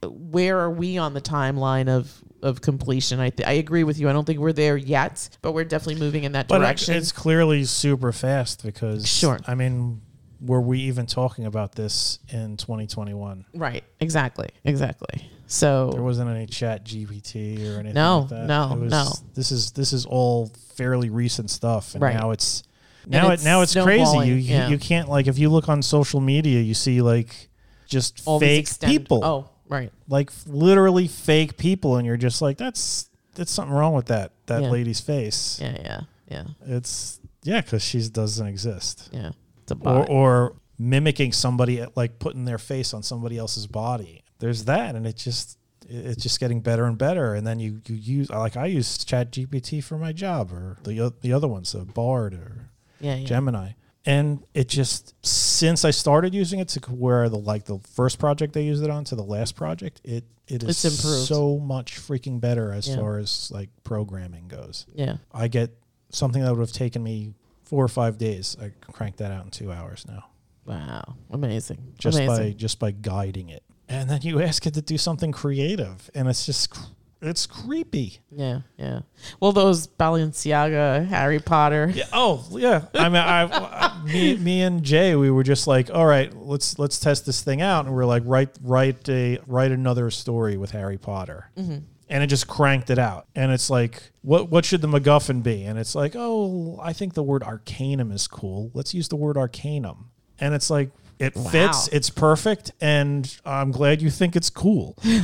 [0.01, 3.19] where are we on the timeline of of completion?
[3.21, 4.09] I, th- I agree with you.
[4.09, 6.95] I don't think we're there yet but we're definitely moving in that But direction.
[6.95, 9.39] it's clearly super fast because Sure.
[9.47, 10.01] I mean,
[10.41, 13.45] were we even talking about this in 2021?
[13.53, 13.83] right.
[14.01, 14.49] Exactly.
[14.65, 17.93] Exactly so There wasn't any Chat GPT or anything.
[17.95, 18.45] No, like that.
[18.47, 19.11] no, It was- no.
[19.33, 22.15] This is this is all fairly recent stuff, and Right.
[22.15, 22.63] now it's
[23.07, 24.17] now it's it now it's crazy.
[24.19, 24.69] You yeah.
[24.69, 27.49] you can't like if you look on social media, you see like
[27.87, 33.09] just all fake people, oh right like literally fake people, and you're just like that's
[33.35, 34.69] that's something wrong with that that Yeah.
[34.69, 35.59] lady's face.
[35.61, 39.09] yeah yeah yeah It's yeah, because she doesn't exist.
[39.11, 40.09] yeah it's a or, bot.
[40.09, 45.15] or mimicking somebody like putting their face on somebody else's body there's that and it
[45.15, 49.03] just it's just getting better and better and then you you use like i use
[49.05, 53.25] chat gpt for my job or the the other ones uh, bard or yeah, yeah.
[53.25, 53.71] gemini
[54.05, 58.57] and it just since i started using it to where the like the first project
[58.57, 61.27] i used it on to the last project it it is It's improved.
[61.27, 62.97] so much freaking better as Yeah.
[62.97, 65.71] far as like programming goes yeah i get
[66.09, 69.51] something that would have taken me four or five days i crank that out in
[69.51, 70.25] two hours now
[70.65, 72.51] wow amazing just amazing.
[72.51, 73.63] by just by guiding it.
[73.89, 76.73] And then you ask it to do something creative, and it's just
[77.21, 78.19] it's creepy.
[78.31, 79.01] Yeah, yeah.
[79.39, 81.91] Well, those Balenciaga, Harry Potter.
[81.93, 82.05] Yeah.
[82.11, 82.85] Oh, yeah.
[82.93, 86.77] I mean, I, I- me, me and Jay, we were just like, all right, let's
[86.77, 90.71] let's test this thing out, and we're like, write write a write another story with
[90.71, 91.49] Harry Potter.
[91.57, 91.77] Mm-hmm.
[92.09, 95.63] And it just cranked it out, and it's like, what what should the MacGuffin be?
[95.63, 98.71] And it's like, oh, I think the word arcanum is cool.
[98.73, 100.09] Let's use the word arcanum.
[100.39, 100.89] And it's like,
[101.19, 101.43] it Wow.
[101.43, 104.95] fits, it's perfect, and I'm glad you think it's cool.
[105.03, 105.21] yeah,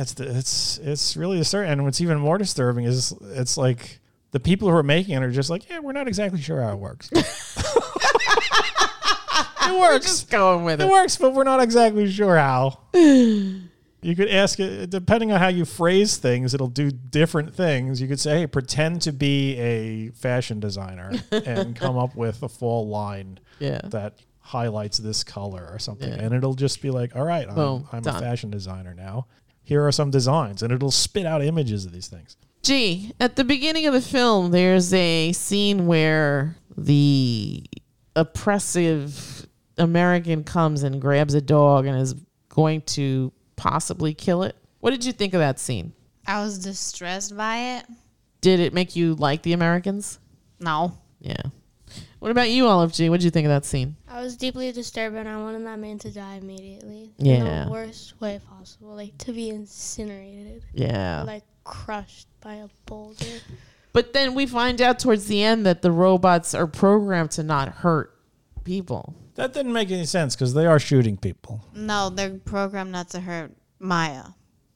[0.00, 1.70] it's it's it's really disturbing.
[1.72, 4.00] And what's even more disturbing is it's like
[4.32, 6.72] the people who are making it are just like, yeah, we're not exactly sure how
[6.72, 7.08] it works.
[7.12, 7.24] it
[9.70, 10.06] We're works.
[10.06, 10.90] just going with It it.
[10.90, 12.80] works, but we're not exactly sure how.
[14.04, 18.00] You could ask it, depending on how you phrase things, it'll do different things.
[18.02, 22.48] You could say, hey, pretend to be a fashion designer and come up with a
[22.48, 23.80] fall line Yeah.
[23.84, 26.10] that highlights this color or something.
[26.12, 26.20] Yeah.
[26.20, 29.26] And it'll just be like, all right, I'm, Boom, I'm a fashion designer now.
[29.62, 30.62] Here are some designs.
[30.62, 32.36] And it'll spit out images of these things.
[32.62, 37.64] Gee, at the beginning of the film, there's a scene where the
[38.16, 39.46] oppressive
[39.78, 42.14] American comes and grabs a dog and is
[42.48, 44.56] going to possibly kill it.
[44.80, 45.92] What did you think of that scene?
[46.26, 47.86] I was distressed by it.
[48.40, 50.18] Did it make you like the Americans?
[50.60, 50.98] No.
[51.20, 51.42] Yeah.
[52.18, 53.08] What about you, Olive G?
[53.08, 53.96] What did you think of that scene?
[54.08, 57.12] I was deeply disturbed and I wanted that man to die immediately.
[57.18, 57.34] Yeah.
[57.34, 58.94] In the worst way possible.
[58.94, 60.64] Like to be incinerated.
[60.72, 61.22] Yeah.
[61.22, 63.40] Like crushed by a boulder.
[63.92, 67.68] But then we find out towards the end that the robots are programmed to not
[67.68, 68.18] hurt
[68.64, 69.14] people.
[69.34, 71.64] That didn't make any sense because they are shooting people.
[71.74, 74.24] No, they're programmed not to hurt Maya.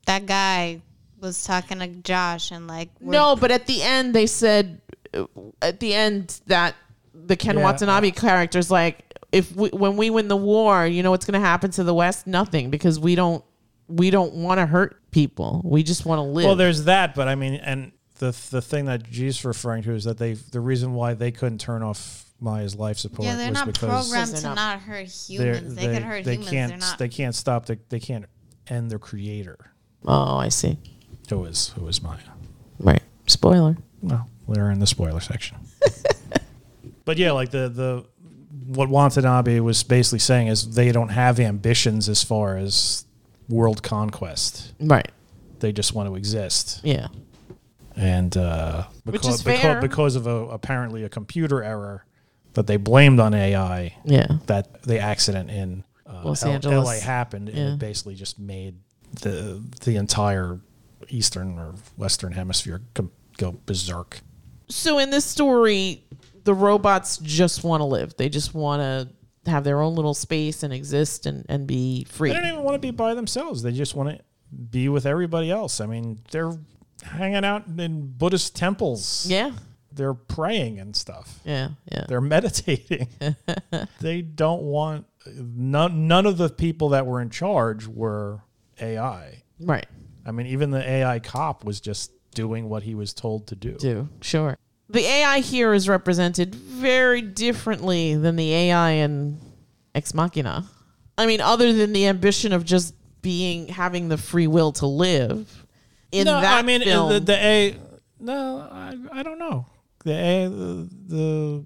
[0.06, 0.82] That guy
[1.20, 4.80] was talking to Josh and like we're- No, but at the end they said
[5.14, 5.26] uh,
[5.62, 6.74] at the end that
[7.14, 7.64] the Ken Yeah.
[7.64, 11.46] Watanabe character's like if we, when we win the war, you know what's going to
[11.46, 12.26] happen to the West?
[12.26, 13.44] Nothing because we don't
[13.88, 15.60] we don't want to hurt people.
[15.64, 16.44] We just want to live.
[16.46, 20.04] Well, there's that, but I mean, and the the thing that G's referring to is
[20.04, 23.54] that they the reason why they couldn't turn off Maya's life support Yeah, they're was
[23.58, 25.74] not because programmed They're to not- not hurt humans.
[25.74, 26.50] They, could hurt they humans.
[26.50, 26.98] can't They're not.
[26.98, 28.26] they can't stop the, they can't
[28.68, 29.56] end their creator
[30.06, 30.78] oh, I see.
[31.30, 32.18] who is who is Maya.
[32.78, 33.02] Right.
[33.26, 33.76] Spoiler.
[34.02, 35.58] Well, we're in the spoiler section.
[37.04, 38.04] but yeah, like the the
[38.66, 43.04] what Watanabe was basically saying is they don't have ambitions as far as
[43.48, 44.74] world conquest.
[44.80, 45.10] Right.
[45.60, 46.80] They just want to exist.
[46.84, 47.08] Yeah.
[47.98, 49.80] And uh, Which because, fair.
[49.80, 52.04] because because of a, apparently a computer error
[52.54, 54.26] that they blamed on AI Yeah.
[54.46, 56.86] that the accident in uh, Los L- Angeles.
[56.86, 57.72] LA happened, and Yeah.
[57.74, 58.76] it basically just made
[59.20, 60.60] the the entire
[61.08, 64.20] eastern or western hemisphere com- go berserk.
[64.68, 66.04] So in this story,
[66.44, 68.16] the robots just want to live.
[68.16, 72.30] They just want to have their own little space and exist and, and be free.
[72.30, 73.62] They don't even want to be by themselves.
[73.62, 74.20] They just want to
[74.70, 75.80] be with everybody else.
[75.80, 76.52] I mean, they're
[77.10, 79.26] hanging out in Buddhist temples.
[79.28, 79.52] Yeah.
[79.92, 81.40] They're praying and stuff.
[81.44, 81.70] Yeah.
[81.90, 82.04] Yeah.
[82.08, 83.08] They're meditating.
[84.00, 86.06] they don't want none.
[86.06, 88.42] None of the people that were in charge were
[88.80, 89.42] AI.
[89.60, 89.86] Right.
[90.24, 93.74] I mean, even the AI cop was just doing what he was told to do.
[93.74, 94.08] Do.
[94.20, 94.56] Sure.
[94.90, 99.38] The AI here is represented very differently than the AI in
[99.94, 100.64] Ex Machina.
[101.16, 105.66] I mean, other than the ambition of just being having the free will to live.
[106.12, 107.76] In no, that I mean film, the, the A.
[108.20, 109.66] No, I, I don't know.
[110.04, 111.64] The A the, the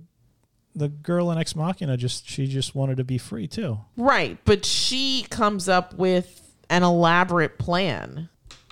[0.75, 3.79] the girl in Ex Machina just she just wanted to be free too.
[3.97, 6.41] Right, but she comes up with
[6.71, 8.29] an elaborate plan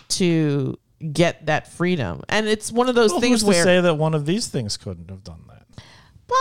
[0.08, 0.78] to
[1.12, 2.22] get that freedom.
[2.28, 4.76] And it's one of those Well, things who's to say that one of these things
[4.76, 5.84] couldn't have done that?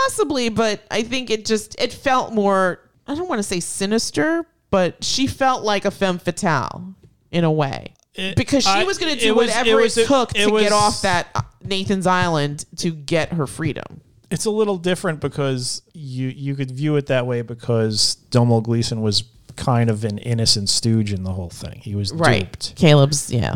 [0.06, 4.46] possibly, but I think it just it felt more I don't want to say sinister,
[4.70, 6.94] but she felt like a femme fatale
[7.32, 7.94] in a way.
[8.16, 10.06] It- because she I- was going to it do was- whatever it it, was a-
[10.06, 14.02] took it to was- get off that uh, Nathan's Island to get her freedom.
[14.32, 19.02] It's a little different because you you could view it that way because Domhnall Gleeson
[19.02, 19.24] was
[19.56, 21.80] kind of an innocent stooge in the whole thing.
[21.84, 22.76] He was duped.
[22.76, 23.56] Caleb's, yeah.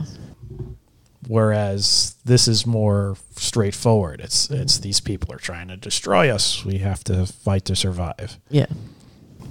[1.27, 4.19] Whereas this is more straightforward.
[4.19, 6.65] It's it's these people are trying to destroy us.
[6.65, 8.39] We have to fight to survive.
[8.49, 8.65] Yeah.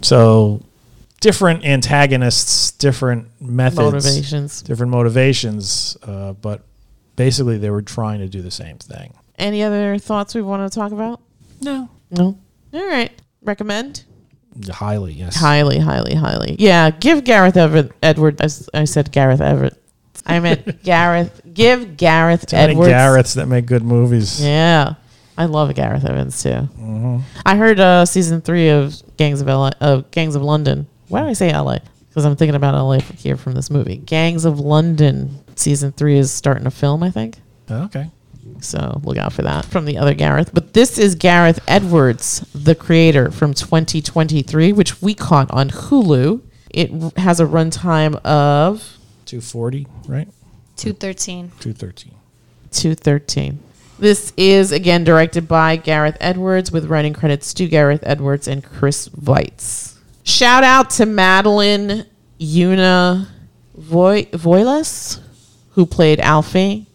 [0.03, 0.63] So
[1.23, 4.61] different antagonists, different methods, Motivations.
[4.63, 6.63] different motivations, uh, but
[7.17, 9.15] basically they were trying to do the same thing.
[9.39, 11.21] Any other thoughts we want to talk about?
[11.63, 12.37] No, No.
[12.75, 13.11] All right.
[13.43, 14.05] Recommend?
[14.71, 15.35] highly yes.
[15.37, 16.57] Highly, highly, highly.
[16.59, 18.41] Yeah, give Gareth Everett Edward.
[18.41, 19.83] I, s- I said Gareth Everett.
[20.27, 21.41] I meant Gareth.
[21.55, 22.93] Give Gareth Too many Edwards.
[22.93, 24.45] Gareths that make good movies.
[24.45, 24.95] Yeah,
[25.39, 26.51] I love Gareth Evans too.
[26.51, 27.19] Mm-hmm.
[27.47, 30.87] I heard uh, season three of Gangs of LA, uh, Gangs of London.
[31.13, 31.79] Why do I say LA?
[32.09, 33.97] Because I'm thinking about LA from here from this movie.
[33.97, 37.03] Gangs of London season three is starting to film.
[37.03, 37.39] I think.
[37.69, 38.11] Oh, okay.
[38.61, 40.55] So look out for that from the other Gareth.
[40.55, 46.41] But this is Gareth Edwards, the creator from 2023, which we caught on Hulu.
[46.71, 48.97] It has a runtime of
[49.27, 50.29] 240, right?
[50.77, 51.53] 213.
[51.61, 52.15] 213.
[52.71, 53.59] 213.
[53.99, 59.11] This is again directed by Gareth Edwards with writing credits to Gareth Edwards and Chris
[59.11, 59.92] Weitz.
[60.25, 62.07] Shout out to Madeleine
[62.41, 63.27] Yuna
[63.77, 65.21] Voy- Voyles,
[65.71, 66.87] who played Alfie.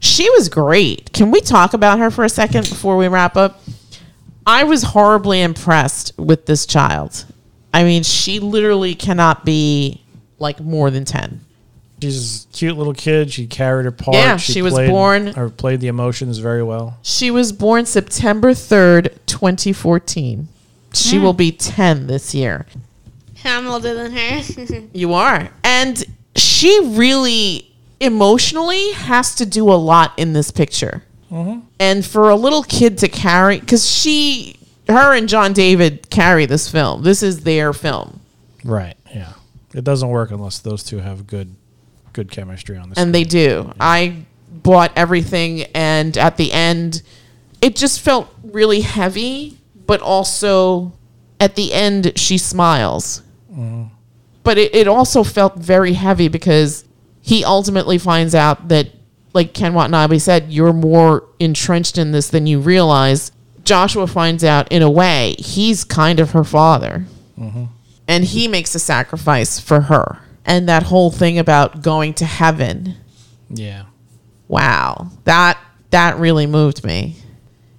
[0.00, 1.12] She was great.
[1.12, 3.62] Can we talk about her for a second before we wrap up?
[4.46, 7.24] I was horribly impressed with this child.
[7.72, 10.02] I mean, she literally cannot be
[10.38, 11.40] like more than 10.
[12.02, 13.32] She's a cute little kid.
[13.32, 14.16] She carried her part.
[14.16, 16.98] Yeah, she was played- born- or played the emotions very well.
[17.02, 20.48] She was born September 3rd, 2014.
[20.94, 22.66] She will be 10 this year.
[23.44, 24.82] I'm older than her.
[24.92, 25.50] You are.
[25.64, 26.02] And
[26.36, 31.02] she really emotionally has to do a lot in this picture.
[31.30, 31.60] Mm-hmm.
[31.80, 34.56] And for a little kid to carry, because she,
[34.88, 37.02] her and John David carry this film.
[37.02, 38.20] This is their film.
[38.64, 38.96] Right.
[39.14, 39.32] Yeah.
[39.74, 41.54] It doesn't work unless those two have good,
[42.12, 42.98] good chemistry on this.
[42.98, 43.72] and they do.
[43.80, 47.02] I bought everything, and at the end,
[47.62, 50.92] it just felt really heavy, but also
[51.40, 53.22] at the end, she smiles.
[53.50, 53.84] Mm-hmm.
[54.44, 56.84] But it, it also felt very heavy because
[57.20, 58.88] he ultimately finds out that,
[59.32, 63.32] like Ken Watanabe said, you're more entrenched in this than you realize.
[63.64, 67.06] Joshua finds out, in a way, he's kind of her father
[67.38, 67.64] mm-hmm.
[68.08, 70.18] and he makes a sacrifice for her.
[70.44, 72.96] And that whole thing about going to heaven,
[73.48, 73.84] yeah.
[74.48, 75.56] wow, that
[75.90, 77.16] that really moved me.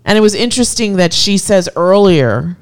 [0.06, 2.58] And it was interesting that she says earlier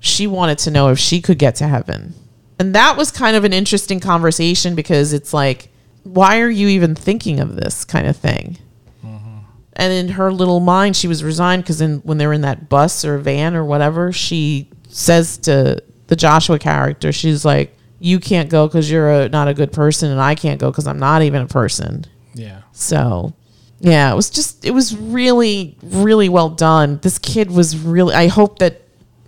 [0.00, 2.14] she wanted to know if she could get to heaven.
[2.58, 5.70] And that was kind of an interesting conversation because it's like,
[6.02, 8.58] why are you even thinking of this kind of thing?
[9.04, 9.38] Mm-hmm.
[9.74, 13.18] And in her little mind, she was resigned because when they're in that bus or
[13.18, 18.90] van or whatever, she says to the Joshua character, she's like, "You can't go because
[18.90, 21.46] you're a, not a good person, and I can't go because I'm not even a
[21.46, 22.62] person." Yeah.
[22.72, 23.34] So,
[23.80, 26.98] yeah, it was just it was really really well done.
[27.02, 28.14] This kid was really.
[28.14, 28.82] I hope that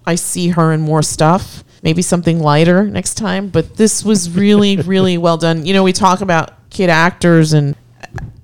[0.07, 1.64] I see her in more stuff.
[1.82, 5.66] Maybe something lighter next time, but this was really really well done.
[5.66, 7.74] You know, we talk about kid actors, and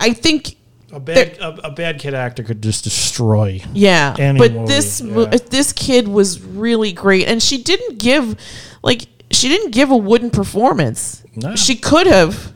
[0.00, 0.56] I think
[0.92, 3.60] A bad a, a bad kid actor could just destroy.
[3.74, 5.18] yeah, but movie, this yeah.
[5.18, 8.34] Uh, this kid was really great, and she didn't give
[8.82, 11.22] like she didn't give a wooden performance.
[11.36, 11.54] No.
[11.54, 12.52] She could have,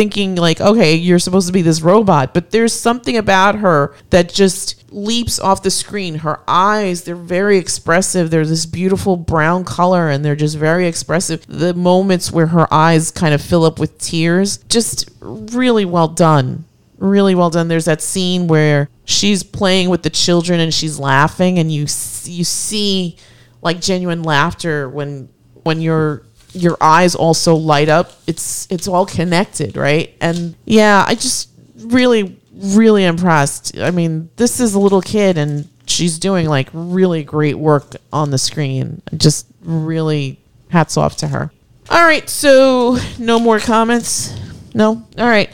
[0.00, 4.32] thinking like, okay, you're supposed to be this robot, but there's something about her that
[4.32, 6.14] just leaps off the screen.
[6.14, 8.30] Her eyes, they're very expressive.
[8.30, 11.44] They're this beautiful brown color, and they're just very expressive.
[11.46, 16.64] The moments where her eyes kind of fill up with tears, just really well done
[16.96, 17.68] really well done.
[17.68, 21.82] There's that scene where she's playing with the children and she's laughing, and you
[22.24, 23.16] you see
[23.60, 25.28] like genuine laughter when
[25.62, 26.22] when your
[26.52, 28.12] your eyes also light up.
[28.26, 30.14] It's it's all connected, right?
[30.20, 33.78] And yeah, I just really really impressed.
[33.78, 38.30] I mean, this is a little kid and she's doing like really great work on
[38.30, 39.02] the screen.
[39.16, 40.38] Just really
[40.68, 41.50] hats off to her.
[41.88, 44.38] All right, so no more comments.
[44.74, 45.04] No.
[45.18, 45.50] All right.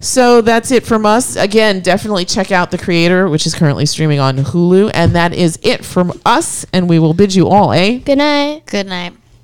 [0.00, 1.36] So that's it from us.
[1.36, 4.92] Again, definitely check out The Creator, which is currently streaming on Hulu.
[4.94, 6.64] And that is it from us.
[6.72, 8.64] And we will bid you all a Good night.
[8.66, 9.12] Good night.